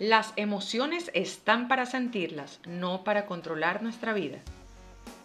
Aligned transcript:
Las 0.00 0.32
emociones 0.36 1.10
están 1.12 1.68
para 1.68 1.84
sentirlas, 1.84 2.60
no 2.66 3.04
para 3.04 3.26
controlar 3.26 3.82
nuestra 3.82 4.14
vida. 4.14 4.38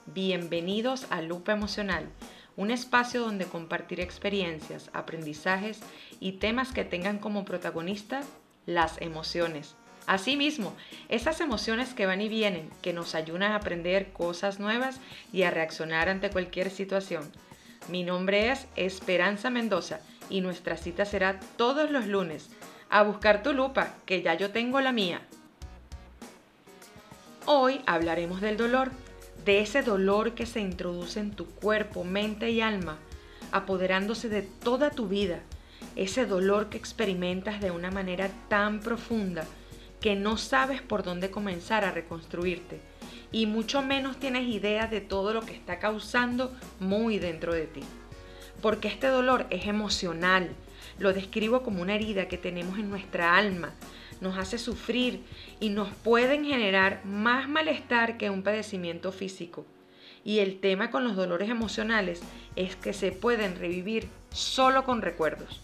Bienvenidos 0.06 1.08
a 1.12 1.22
Lupa 1.22 1.54
Emocional, 1.54 2.10
un 2.58 2.72
espacio 2.72 3.22
donde 3.22 3.46
compartir 3.46 4.02
experiencias, 4.02 4.90
aprendizajes 4.92 5.80
y 6.20 6.34
temas 6.34 6.74
que 6.74 6.84
tengan 6.84 7.20
como 7.20 7.46
protagonista 7.46 8.20
las 8.66 9.00
emociones. 9.02 9.76
Asimismo, 10.08 10.76
esas 11.08 11.40
emociones 11.40 11.94
que 11.94 12.06
van 12.06 12.20
y 12.20 12.28
vienen, 12.28 12.70
que 12.82 12.92
nos 12.92 13.16
ayudan 13.16 13.54
a 13.54 13.56
aprender 13.56 14.12
cosas 14.12 14.60
nuevas 14.60 15.00
y 15.32 15.44
a 15.44 15.52
reaccionar 15.52 16.10
ante 16.10 16.32
cualquier 16.32 16.70
situación. 16.70 17.32
Mi 17.88 18.04
nombre 18.04 18.52
es 18.52 18.68
Esperanza 18.76 19.50
Mendoza 19.50 20.02
y 20.30 20.42
nuestra 20.42 20.76
cita 20.76 21.06
será 21.06 21.40
todos 21.56 21.92
los 21.92 22.08
lunes 22.08 22.50
a 22.96 23.04
buscar 23.04 23.44
tu 23.44 23.52
lupa, 23.52 23.90
que 24.06 24.22
ya 24.22 24.36
yo 24.36 24.52
tengo 24.52 24.80
la 24.80 24.94
mía. 24.94 25.20
Hoy 27.46 27.82
hablaremos 27.86 28.40
del 28.40 28.56
dolor, 28.56 28.90
de 29.44 29.60
ese 29.60 29.82
dolor 29.82 30.34
que 30.34 30.46
se 30.46 30.62
introduce 30.62 31.20
en 31.20 31.32
tu 31.32 31.46
cuerpo, 31.46 32.06
mente 32.06 32.52
y 32.52 32.62
alma, 32.62 32.98
apoderándose 33.52 34.30
de 34.30 34.44
toda 34.44 34.92
tu 34.92 35.10
vida, 35.10 35.42
ese 35.98 36.26
dolor 36.26 36.70
que 36.70 36.78
experimentas 36.78 37.60
de 37.60 37.70
una 37.70 37.92
manera 37.92 38.30
tan 38.48 38.80
profunda 38.80 39.44
que 40.00 40.16
no 40.16 40.38
sabes 40.38 40.82
por 40.82 41.04
dónde 41.04 41.30
comenzar 41.30 41.84
a 41.84 41.92
reconstruirte 41.92 42.80
y 43.30 43.46
mucho 43.46 43.82
menos 43.82 44.22
tienes 44.22 44.48
idea 44.48 44.88
de 44.88 45.02
todo 45.02 45.34
lo 45.34 45.42
que 45.42 45.54
está 45.54 45.80
causando 45.80 46.56
muy 46.80 47.20
dentro 47.20 47.54
de 47.54 47.68
ti. 47.68 47.82
Porque 48.62 48.88
este 48.88 49.08
dolor 49.08 49.48
es 49.50 49.68
emocional, 49.68 50.56
lo 51.00 51.14
describo 51.14 51.64
como 51.64 51.82
una 51.82 51.96
herida 51.96 52.28
que 52.28 52.38
tenemos 52.38 52.80
en 52.80 52.90
nuestra 52.90 53.36
alma, 53.38 53.74
nos 54.22 54.38
hace 54.38 54.58
sufrir 54.58 55.24
y 55.60 55.70
nos 55.70 55.90
pueden 55.90 56.46
generar 56.46 57.04
más 57.06 57.50
malestar 57.50 58.18
que 58.18 58.30
un 58.30 58.44
padecimiento 58.44 59.12
físico. 59.12 59.66
Y 60.24 60.40
el 60.40 60.60
tema 60.60 60.90
con 60.90 61.04
los 61.04 61.16
dolores 61.16 61.50
emocionales 61.50 62.22
es 62.56 62.76
que 62.76 62.94
se 62.94 63.12
pueden 63.12 63.60
revivir 63.60 64.08
solo 64.30 64.84
con 64.84 65.02
recuerdos. 65.02 65.62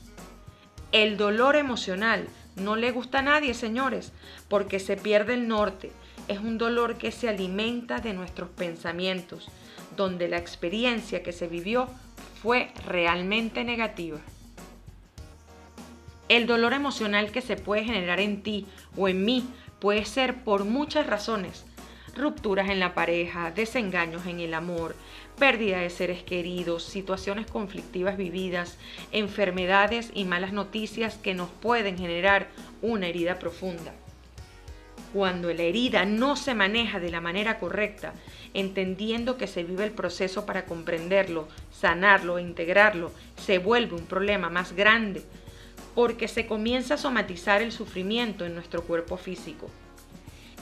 El 0.91 1.17
dolor 1.17 1.55
emocional 1.55 2.27
no 2.55 2.75
le 2.75 2.91
gusta 2.91 3.19
a 3.19 3.23
nadie, 3.23 3.53
señores, 3.53 4.11
porque 4.49 4.79
se 4.79 4.97
pierde 4.97 5.33
el 5.33 5.47
norte. 5.47 5.91
Es 6.27 6.39
un 6.39 6.57
dolor 6.57 6.97
que 6.97 7.11
se 7.11 7.29
alimenta 7.29 7.99
de 7.99 8.13
nuestros 8.13 8.49
pensamientos, 8.49 9.49
donde 9.95 10.27
la 10.27 10.37
experiencia 10.37 11.23
que 11.23 11.31
se 11.31 11.47
vivió 11.47 11.87
fue 12.41 12.71
realmente 12.85 13.63
negativa. 13.63 14.19
El 16.31 16.47
dolor 16.47 16.71
emocional 16.71 17.29
que 17.29 17.41
se 17.41 17.57
puede 17.57 17.83
generar 17.83 18.21
en 18.21 18.41
ti 18.41 18.65
o 18.95 19.09
en 19.09 19.25
mí 19.25 19.43
puede 19.79 20.05
ser 20.05 20.45
por 20.45 20.63
muchas 20.63 21.05
razones. 21.05 21.65
Rupturas 22.15 22.69
en 22.69 22.79
la 22.79 22.93
pareja, 22.93 23.51
desengaños 23.51 24.25
en 24.25 24.39
el 24.39 24.53
amor, 24.53 24.95
pérdida 25.37 25.79
de 25.79 25.89
seres 25.89 26.23
queridos, 26.23 26.85
situaciones 26.85 27.47
conflictivas 27.47 28.15
vividas, 28.15 28.77
enfermedades 29.11 30.09
y 30.13 30.23
malas 30.23 30.53
noticias 30.53 31.17
que 31.17 31.33
nos 31.33 31.49
pueden 31.49 31.97
generar 31.97 32.47
una 32.81 33.07
herida 33.07 33.37
profunda. 33.37 33.91
Cuando 35.11 35.53
la 35.53 35.63
herida 35.63 36.05
no 36.05 36.37
se 36.37 36.53
maneja 36.53 37.01
de 37.01 37.11
la 37.11 37.19
manera 37.19 37.59
correcta, 37.59 38.13
entendiendo 38.53 39.35
que 39.35 39.47
se 39.47 39.65
vive 39.65 39.83
el 39.83 39.91
proceso 39.91 40.45
para 40.45 40.63
comprenderlo, 40.63 41.49
sanarlo 41.73 42.37
e 42.37 42.41
integrarlo, 42.41 43.11
se 43.35 43.57
vuelve 43.57 43.97
un 43.97 44.05
problema 44.05 44.49
más 44.49 44.71
grande 44.71 45.25
porque 45.95 46.27
se 46.27 46.47
comienza 46.47 46.95
a 46.95 46.97
somatizar 46.97 47.61
el 47.61 47.71
sufrimiento 47.71 48.45
en 48.45 48.55
nuestro 48.55 48.83
cuerpo 48.83 49.17
físico. 49.17 49.69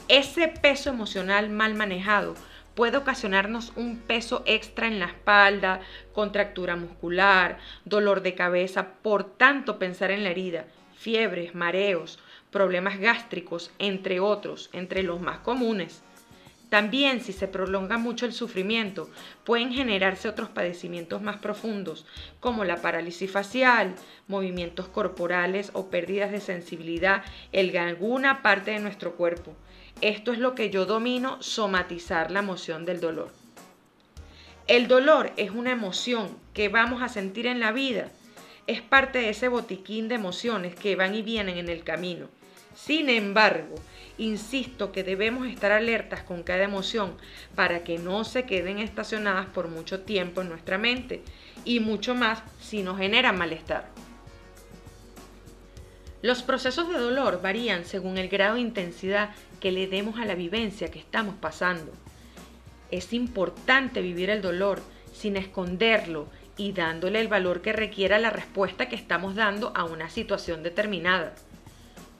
Ese 0.07 0.47
peso 0.47 0.89
emocional 0.89 1.49
mal 1.49 1.75
manejado 1.75 2.35
puede 2.75 2.97
ocasionarnos 2.97 3.73
un 3.75 3.97
peso 3.97 4.41
extra 4.45 4.87
en 4.87 4.99
la 4.99 5.05
espalda, 5.07 5.81
contractura 6.13 6.75
muscular, 6.75 7.57
dolor 7.85 8.21
de 8.21 8.35
cabeza 8.35 8.93
por 9.01 9.23
tanto 9.23 9.77
pensar 9.77 10.11
en 10.11 10.23
la 10.23 10.29
herida, 10.29 10.65
fiebres, 10.95 11.55
mareos, 11.55 12.19
problemas 12.51 12.99
gástricos, 12.99 13.71
entre 13.79 14.19
otros, 14.19 14.69
entre 14.73 15.03
los 15.03 15.19
más 15.21 15.39
comunes. 15.39 16.01
También 16.69 17.21
si 17.21 17.33
se 17.33 17.47
prolonga 17.47 17.97
mucho 17.97 18.27
el 18.27 18.33
sufrimiento, 18.33 19.09
pueden 19.43 19.73
generarse 19.73 20.29
otros 20.29 20.49
padecimientos 20.49 21.21
más 21.21 21.37
profundos, 21.37 22.05
como 22.39 22.63
la 22.63 22.77
parálisis 22.77 23.31
facial, 23.31 23.95
movimientos 24.27 24.87
corporales 24.87 25.71
o 25.73 25.89
pérdidas 25.89 26.31
de 26.31 26.39
sensibilidad 26.39 27.23
en 27.51 27.75
alguna 27.75 28.43
parte 28.43 28.71
de 28.71 28.79
nuestro 28.79 29.15
cuerpo. 29.15 29.55
Esto 30.01 30.31
es 30.31 30.37
lo 30.37 30.53
que 30.53 30.69
yo 30.69 30.85
domino, 30.85 31.41
somatizar 31.41 32.29
la 32.29 32.39
emoción 32.39 32.85
del 32.85 33.01
dolor. 33.01 33.31
El 34.67 34.87
dolor 34.87 35.33
es 35.35 35.49
una 35.49 35.71
emoción 35.71 36.37
que 36.53 36.69
vamos 36.69 37.01
a 37.01 37.09
sentir 37.09 37.47
en 37.47 37.59
la 37.59 37.71
vida. 37.71 38.11
Es 38.67 38.81
parte 38.81 39.17
de 39.17 39.29
ese 39.29 39.47
botiquín 39.47 40.07
de 40.07 40.15
emociones 40.15 40.75
que 40.75 40.95
van 40.95 41.15
y 41.15 41.23
vienen 41.23 41.57
en 41.57 41.69
el 41.69 41.83
camino. 41.83 42.27
Sin 42.75 43.09
embargo, 43.09 43.75
insisto 44.17 44.91
que 44.91 45.03
debemos 45.03 45.47
estar 45.47 45.71
alertas 45.71 46.23
con 46.23 46.43
cada 46.43 46.63
emoción 46.63 47.17
para 47.55 47.83
que 47.83 47.97
no 47.97 48.23
se 48.23 48.45
queden 48.45 48.79
estacionadas 48.79 49.47
por 49.47 49.67
mucho 49.67 50.01
tiempo 50.01 50.41
en 50.41 50.49
nuestra 50.49 50.77
mente 50.77 51.23
y 51.65 51.79
mucho 51.79 52.15
más 52.15 52.43
si 52.59 52.83
nos 52.83 52.97
generan 52.97 53.37
malestar. 53.37 53.89
Los 56.21 56.43
procesos 56.43 56.89
de 56.89 56.99
dolor 56.99 57.41
varían 57.41 57.85
según 57.85 58.17
el 58.17 58.27
grado 58.27 58.55
de 58.55 58.61
intensidad 58.61 59.29
que 59.61 59.71
le 59.71 59.87
demos 59.87 60.19
a 60.19 60.25
la 60.25 60.35
vivencia 60.35 60.91
que 60.91 60.99
estamos 60.99 61.35
pasando. 61.35 61.93
Es 62.91 63.13
importante 63.13 64.01
vivir 64.01 64.29
el 64.29 64.41
dolor 64.41 64.81
sin 65.13 65.37
esconderlo 65.37 66.27
y 66.57 66.73
dándole 66.73 67.21
el 67.21 67.29
valor 67.29 67.61
que 67.61 67.71
requiera 67.71 68.19
la 68.19 68.31
respuesta 68.31 68.89
que 68.89 68.97
estamos 68.97 69.35
dando 69.35 69.71
a 69.75 69.85
una 69.85 70.09
situación 70.09 70.61
determinada. 70.61 71.35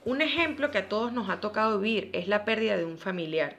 Un 0.10 0.24
ejemplo 0.24 0.72
que 0.72 0.80
a 0.80 0.90
todos 0.90 1.14
nos 1.14 1.30
ha 1.30 1.40
tocado 1.40 1.80
vivir 1.80 2.10
es 2.14 2.28
la 2.28 2.44
pérdida 2.44 2.78
de 2.78 2.84
un 2.84 2.98
familiar. 2.98 3.58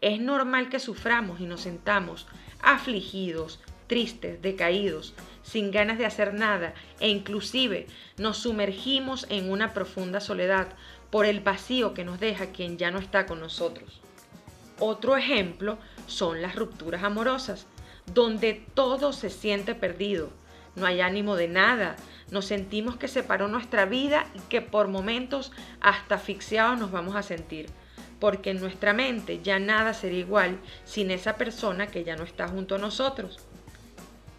Es 0.00 0.20
normal 0.20 0.68
que 0.68 0.78
suframos 0.78 1.40
y 1.40 1.46
nos 1.46 1.62
sentamos 1.62 2.28
afligidos, 2.62 3.58
tristes, 3.88 4.40
decaídos, 4.40 5.14
sin 5.42 5.72
ganas 5.72 5.98
de 5.98 6.06
hacer 6.06 6.32
nada 6.32 6.74
e 7.00 7.08
inclusive 7.08 7.88
nos 8.18 8.36
sumergimos 8.36 9.26
en 9.30 9.50
una 9.50 9.74
profunda 9.74 10.20
soledad 10.20 10.68
por 11.10 11.26
el 11.26 11.40
vacío 11.40 11.92
que 11.92 12.04
nos 12.04 12.20
deja 12.20 12.52
quien 12.52 12.78
ya 12.78 12.92
no 12.92 13.00
está 13.00 13.26
con 13.26 13.40
nosotros. 13.40 14.00
Otro 14.78 15.16
ejemplo 15.16 15.76
son 16.06 16.40
las 16.40 16.54
rupturas 16.54 17.02
amorosas, 17.02 17.66
donde 18.14 18.64
todo 18.74 19.12
se 19.12 19.28
siente 19.28 19.74
perdido, 19.74 20.30
no 20.76 20.86
hay 20.86 21.00
ánimo 21.00 21.34
de 21.34 21.48
nada, 21.48 21.96
nos 22.30 22.46
sentimos 22.46 22.96
que 22.96 23.08
se 23.08 23.22
paró 23.22 23.48
nuestra 23.48 23.86
vida 23.86 24.26
y 24.34 24.40
que 24.48 24.62
por 24.62 24.88
momentos 24.88 25.52
hasta 25.80 26.16
asfixiados 26.16 26.78
nos 26.78 26.90
vamos 26.90 27.16
a 27.16 27.22
sentir, 27.22 27.68
porque 28.18 28.50
en 28.50 28.60
nuestra 28.60 28.92
mente 28.92 29.40
ya 29.42 29.58
nada 29.58 29.94
sería 29.94 30.20
igual 30.20 30.58
sin 30.84 31.10
esa 31.10 31.36
persona 31.36 31.86
que 31.86 32.04
ya 32.04 32.16
no 32.16 32.24
está 32.24 32.48
junto 32.48 32.74
a 32.76 32.78
nosotros. 32.78 33.38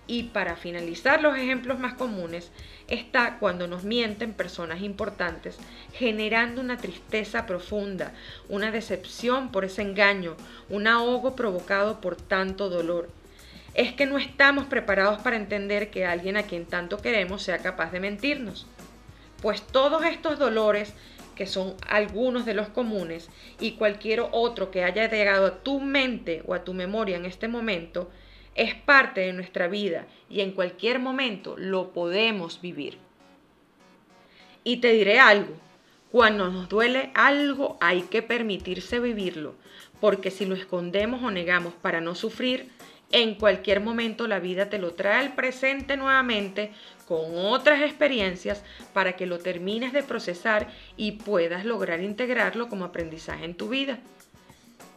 Y 0.08 0.24
para 0.24 0.56
finalizar 0.56 1.22
los 1.22 1.38
ejemplos 1.38 1.80
más 1.80 1.94
comunes 1.94 2.52
está 2.88 3.38
cuando 3.40 3.68
nos 3.68 3.84
mienten 3.84 4.34
personas 4.34 4.82
importantes, 4.82 5.58
generando 5.94 6.60
una 6.60 6.78
tristeza 6.78 7.46
profunda, 7.46 8.14
una 8.50 8.72
decepción 8.72 9.52
por 9.52 9.64
ese 9.64 9.84
engaño, 9.84 10.36
un 10.70 10.88
ahogo 10.88 11.36
provocado 11.36 12.02
por 12.02 12.18
tanto 12.18 12.70
dolor 12.70 13.10
es 13.74 13.94
que 13.94 14.06
no 14.06 14.18
estamos 14.18 14.66
preparados 14.66 15.22
para 15.22 15.38
entender 15.38 15.90
que 15.90 16.06
alguien 16.06 16.38
a 16.38 16.44
quien 16.44 16.66
tanto 16.66 16.98
queremos 16.98 17.42
sea 17.42 17.60
capaz 17.60 17.92
de 17.92 18.00
mentirnos. 18.00 18.68
Pues 19.42 19.62
todos 19.62 20.04
estos 20.06 20.38
dolores, 20.38 20.94
que 21.36 21.48
son 21.48 21.76
algunos 21.88 22.46
de 22.46 22.54
los 22.54 22.68
comunes, 22.70 23.30
y 23.60 23.72
cualquier 23.72 24.24
otro 24.32 24.72
que 24.72 24.84
haya 24.84 25.10
llegado 25.10 25.46
a 25.46 25.64
tu 25.64 25.80
mente 25.80 26.44
o 26.46 26.54
a 26.54 26.64
tu 26.64 26.74
memoria 26.74 27.18
en 27.18 27.26
este 27.26 27.48
momento, 27.48 28.12
es 28.56 28.76
parte 28.76 29.22
de 29.22 29.34
nuestra 29.34 29.68
vida 29.68 30.06
y 30.30 30.42
en 30.42 30.52
cualquier 30.52 31.00
momento 31.00 31.56
lo 31.58 31.94
podemos 31.94 32.62
vivir. 32.62 32.98
Y 34.64 34.78
te 34.78 34.92
diré 34.92 35.20
algo, 35.20 35.56
cuando 36.12 36.50
nos 36.52 36.68
duele 36.68 37.12
algo 37.16 37.78
hay 37.80 38.02
que 38.04 38.22
permitirse 38.22 39.00
vivirlo, 39.00 39.56
porque 40.02 40.30
si 40.30 40.46
lo 40.46 40.56
escondemos 40.56 41.24
o 41.24 41.32
negamos 41.32 41.74
para 41.74 42.02
no 42.02 42.16
sufrir, 42.16 42.70
en 43.12 43.36
cualquier 43.36 43.82
momento 43.82 44.28
la 44.28 44.40
vida 44.40 44.70
te 44.70 44.78
lo 44.78 44.94
trae 44.94 45.20
al 45.20 45.34
presente 45.34 45.98
nuevamente 45.98 46.72
con 47.08 47.36
otras 47.36 47.82
experiencias 47.82 48.64
para 48.94 49.18
que 49.18 49.26
lo 49.26 49.40
termines 49.40 49.92
de 49.94 50.04
procesar 50.04 50.70
y 50.96 51.14
puedas 51.14 51.66
lograr 51.66 52.02
integrarlo 52.02 52.70
como 52.70 52.86
aprendizaje 52.86 53.46
en 53.46 53.56
tu 53.56 53.70
vida. 53.70 54.00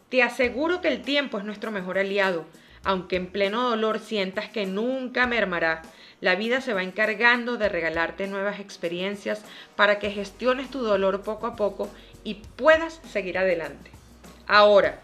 Te 0.09 0.23
aseguro 0.23 0.81
que 0.81 0.87
el 0.87 1.01
tiempo 1.01 1.39
es 1.39 1.43
nuestro 1.43 1.71
mejor 1.71 1.97
aliado, 1.97 2.45
aunque 2.83 3.17
en 3.17 3.27
pleno 3.27 3.69
dolor 3.69 3.99
sientas 3.99 4.47
que 4.49 4.65
nunca 4.65 5.27
mermará. 5.27 5.81
La 6.21 6.35
vida 6.35 6.61
se 6.61 6.73
va 6.73 6.83
encargando 6.83 7.57
de 7.57 7.67
regalarte 7.67 8.27
nuevas 8.27 8.59
experiencias 8.59 9.43
para 9.75 9.99
que 9.99 10.11
gestiones 10.11 10.69
tu 10.69 10.79
dolor 10.79 11.21
poco 11.21 11.47
a 11.47 11.55
poco 11.55 11.89
y 12.23 12.35
puedas 12.55 13.01
seguir 13.11 13.37
adelante. 13.37 13.91
Ahora, 14.47 15.01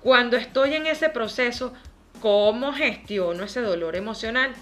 cuando 0.00 0.36
estoy 0.36 0.74
en 0.74 0.86
ese 0.86 1.08
proceso, 1.08 1.72
¿cómo 2.20 2.72
gestiono 2.72 3.44
ese 3.44 3.60
dolor 3.60 3.96
emocional? 3.96 4.54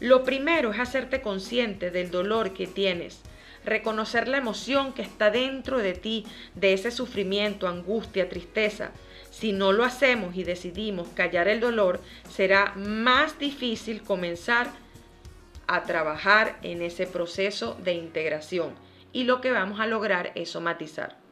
Lo 0.00 0.24
primero 0.24 0.72
es 0.72 0.78
hacerte 0.78 1.22
consciente 1.22 1.90
del 1.90 2.10
dolor 2.10 2.52
que 2.52 2.66
tienes, 2.66 3.22
reconocer 3.64 4.28
la 4.28 4.38
emoción 4.38 4.92
que 4.92 5.02
está 5.02 5.30
dentro 5.30 5.78
de 5.78 5.94
ti, 5.94 6.26
de 6.54 6.72
ese 6.72 6.90
sufrimiento, 6.90 7.66
angustia, 7.66 8.28
tristeza. 8.28 8.90
Si 9.30 9.52
no 9.52 9.72
lo 9.72 9.84
hacemos 9.84 10.36
y 10.36 10.44
decidimos 10.44 11.08
callar 11.08 11.48
el 11.48 11.60
dolor, 11.60 12.00
será 12.28 12.74
más 12.76 13.38
difícil 13.38 14.02
comenzar 14.02 14.70
a 15.66 15.82
trabajar 15.84 16.58
en 16.62 16.82
ese 16.82 17.06
proceso 17.06 17.76
de 17.82 17.94
integración 17.94 18.74
y 19.12 19.24
lo 19.24 19.40
que 19.40 19.50
vamos 19.50 19.80
a 19.80 19.86
lograr 19.86 20.32
es 20.34 20.50
somatizar. 20.50 21.25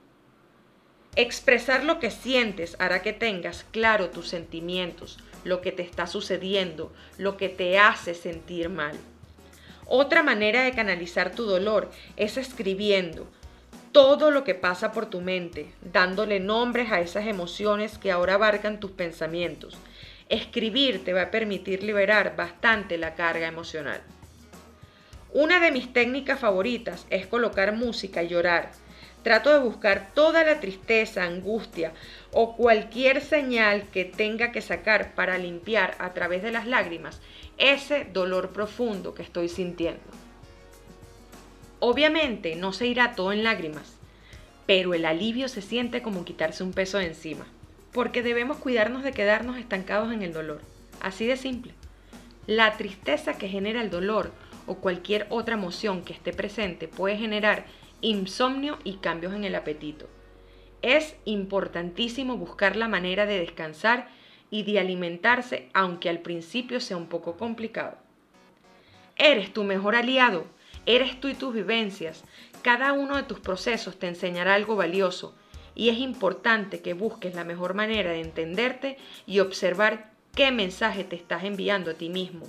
Expresar 1.17 1.85
lo 1.85 2.01
que 2.01 2.11
sientes 2.11 2.77
hará 2.81 3.03
que 3.03 3.13
tengas 3.13 3.65
claro 3.71 4.11
tus 4.11 4.29
sentimientos, 4.29 5.19
lo 5.45 5.61
que 5.61 5.71
te 5.71 5.83
está 5.83 6.07
sucediendo, 6.09 6.93
lo 7.19 7.37
que 7.37 7.49
te 7.49 7.79
hace 7.79 8.15
sentir 8.15 8.69
mal. 8.69 8.99
Otra 9.87 10.23
manera 10.23 10.65
de 10.65 10.73
canalizar 10.73 11.33
tu 11.33 11.45
dolor 11.45 11.91
es 12.17 12.37
escribiendo 12.37 13.29
todo 13.93 14.33
lo 14.33 14.43
que 14.43 14.57
pasa 14.57 14.91
por 14.91 15.07
tu 15.07 15.21
mente, 15.21 15.73
dándole 15.81 16.41
nombres 16.41 16.91
a 16.91 17.01
esas 17.01 17.29
emociones 17.29 17.97
que 17.97 18.11
ahora 18.11 18.35
abarcan 18.35 18.81
tus 18.81 18.91
pensamientos. 18.91 19.77
Escribir 20.29 21.05
te 21.05 21.13
va 21.13 21.23
a 21.23 21.31
permitir 21.31 21.85
liberar 21.85 22.35
bastante 22.35 22.99
la 22.99 23.15
carga 23.15 23.47
emocional. 23.47 24.01
Una 25.33 25.61
de 25.61 25.71
mis 25.71 25.93
técnicas 25.93 26.41
favoritas 26.41 27.07
es 27.09 27.29
colocar 27.29 27.73
música 27.77 28.25
y 28.25 28.29
llorar. 28.29 28.73
Trato 29.25 29.51
de 29.51 29.59
buscar 29.59 30.11
toda 30.13 30.45
la 30.45 30.61
tristeza, 30.61 31.25
angustia 31.25 31.95
o 32.31 32.57
cualquier 32.57 33.23
señal 33.23 33.85
que 33.91 34.05
tenga 34.05 34.53
que 34.53 34.61
sacar 34.61 35.15
para 35.15 35.39
limpiar 35.39 35.97
a 35.99 36.13
través 36.13 36.43
de 36.43 36.53
las 36.53 36.67
lágrimas 36.67 37.23
ese 37.57 38.05
dolor 38.05 38.51
profundo 38.51 39.15
que 39.15 39.23
estoy 39.23 39.49
sintiendo. 39.49 40.03
Obviamente 41.81 42.55
no 42.55 42.75
se 42.75 42.87
irá 42.87 43.15
todo 43.15 43.33
en 43.33 43.45
lágrimas, 43.45 43.97
pero 44.67 44.93
el 44.93 45.07
alivio 45.07 45.49
se 45.49 45.63
siente 45.63 46.03
como 46.03 46.27
quitarse 46.27 46.63
un 46.63 46.75
peso 46.75 46.99
de 46.99 47.07
encima, 47.07 47.47
porque 47.93 48.23
debemos 48.23 48.59
cuidarnos 48.59 49.03
de 49.03 49.13
quedarnos 49.13 49.57
estancados 49.57 50.13
en 50.13 50.23
el 50.23 50.35
dolor. 50.35 50.61
Así 51.01 51.25
de 51.25 51.39
simple. 51.39 51.73
La 52.47 52.77
tristeza 52.77 53.39
que 53.39 53.49
genera 53.49 53.81
el 53.81 53.89
dolor 53.89 54.33
o 54.67 54.75
cualquier 54.75 55.27
otra 55.31 55.55
emoción 55.55 56.05
que 56.05 56.13
esté 56.13 56.35
presente 56.35 56.89
puede 56.89 57.17
generar 57.17 57.65
insomnio 58.05 58.79
y 58.85 58.95
cambios 58.95 59.35
en 59.35 59.45
el 59.45 59.55
apetito. 59.55 60.09
Es 60.83 61.17
importantísimo 61.25 62.37
buscar 62.37 62.77
la 62.77 62.89
manera 62.89 63.27
de 63.27 63.39
descansar 63.39 64.09
y 64.51 64.63
de 64.63 64.79
alimentarse, 64.79 65.71
aunque 65.73 66.11
al 66.11 66.21
principio 66.21 66.81
sea 66.81 66.97
un 66.97 67.07
poco 67.07 67.37
complicado. 67.37 67.97
Eres 69.17 69.53
tu 69.53 69.65
mejor 69.65 69.97
aliado, 69.97 70.45
eres 70.87 71.19
tú 71.21 71.29
y 71.29 71.35
tus 71.35 71.55
vivencias. 71.55 72.25
Cada 72.63 72.93
uno 72.93 73.17
de 73.17 73.23
tus 73.23 73.41
procesos 73.41 73.99
te 73.99 74.09
enseñará 74.09 74.55
algo 74.55 74.77
valioso 74.77 75.35
y 75.75 75.89
es 75.89 75.99
importante 75.99 76.83
que 76.83 76.95
busques 76.95 77.35
la 77.35 77.45
mejor 77.45 77.75
manera 77.75 78.11
de 78.11 78.21
entenderte 78.21 78.99
y 79.27 79.41
observar 79.41 80.13
qué 80.35 80.51
mensaje 80.51 81.05
te 81.05 81.17
estás 81.17 81.45
enviando 81.45 81.93
a 81.93 81.95
ti 81.95 82.09
mismo. 82.11 82.47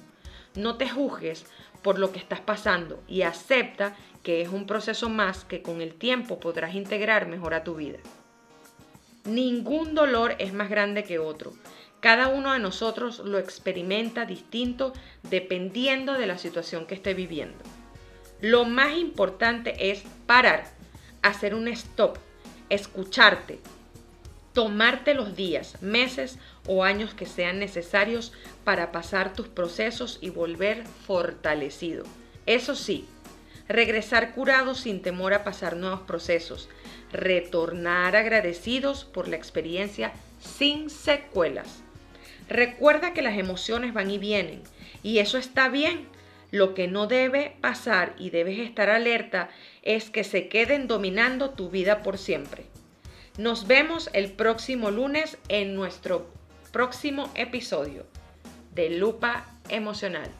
No 0.55 0.75
te 0.75 0.89
juzgues 0.89 1.45
por 1.85 1.99
lo 1.99 2.11
que 2.11 2.17
estás 2.17 2.39
pasando 2.39 3.03
y 3.07 3.21
acepta 3.21 3.95
que 4.23 4.41
es 4.41 4.49
un 4.49 4.65
proceso 4.65 5.07
más 5.07 5.45
que 5.45 5.61
con 5.61 5.81
el 5.81 5.93
tiempo 5.93 6.39
podrás 6.39 6.73
integrar 6.73 7.27
mejor 7.27 7.53
a 7.53 7.63
tu 7.63 7.75
vida. 7.75 7.99
Ningún 9.23 9.93
dolor 9.93 10.33
es 10.39 10.51
más 10.51 10.71
grande 10.71 11.03
que 11.03 11.19
otro. 11.19 11.53
Cada 11.99 12.29
uno 12.29 12.53
de 12.53 12.57
nosotros 12.57 13.19
lo 13.19 13.37
experimenta 13.37 14.25
distinto 14.25 14.93
dependiendo 15.29 16.13
de 16.13 16.25
la 16.25 16.39
situación 16.39 16.87
que 16.87 16.95
esté 16.95 17.13
viviendo. 17.13 17.63
Lo 18.41 18.65
más 18.65 18.97
importante 18.97 19.91
es 19.91 20.05
parar, 20.25 20.63
hacer 21.21 21.53
un 21.53 21.67
stop, 21.67 22.17
escucharte, 22.69 23.59
tomarte 24.55 25.13
los 25.13 25.35
días, 25.35 25.81
meses 25.81 26.39
o 26.65 26.85
años 26.85 27.13
que 27.13 27.25
sean 27.25 27.59
necesarios 27.59 28.31
para 28.63 28.93
pasar 28.93 29.33
tus 29.33 29.49
procesos 29.49 30.17
y 30.21 30.29
volver 30.29 30.85
fortalecido. 31.05 32.05
Eso 32.45 32.73
sí, 32.73 33.05
regresar 33.67 34.33
curados 34.33 34.79
sin 34.79 35.01
temor 35.01 35.33
a 35.33 35.43
pasar 35.43 35.75
nuevos 35.75 36.01
procesos, 36.01 36.69
retornar 37.11 38.15
agradecidos 38.15 39.03
por 39.03 39.27
la 39.27 39.35
experiencia 39.35 40.13
sin 40.39 40.89
secuelas. 40.89 41.83
Recuerda 42.47 43.13
que 43.13 43.21
las 43.21 43.37
emociones 43.37 43.93
van 43.93 44.09
y 44.09 44.17
vienen 44.17 44.63
y 45.03 45.19
eso 45.19 45.37
está 45.37 45.67
bien. 45.67 46.07
Lo 46.51 46.73
que 46.73 46.87
no 46.87 47.07
debe 47.07 47.57
pasar 47.59 48.15
y 48.17 48.29
debes 48.29 48.59
estar 48.59 48.89
alerta 48.89 49.49
es 49.81 50.09
que 50.09 50.23
se 50.23 50.47
queden 50.47 50.87
dominando 50.87 51.49
tu 51.49 51.69
vida 51.69 52.03
por 52.03 52.17
siempre. 52.17 52.67
Nos 53.37 53.67
vemos 53.67 54.09
el 54.13 54.31
próximo 54.31 54.91
lunes 54.91 55.37
en 55.49 55.75
nuestro 55.75 56.31
próximo 56.71 57.29
episodio 57.35 58.05
de 58.73 58.91
Lupa 58.91 59.45
Emocional. 59.67 60.31